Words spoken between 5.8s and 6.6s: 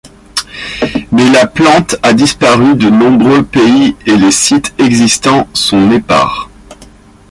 épars.